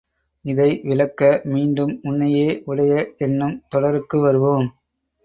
[0.45, 1.41] இதை விளக்க
[1.43, 3.13] மீண்டும் உன்னையே உடைய
[3.17, 4.67] என்னும் தொடருக்கு வருவோம்.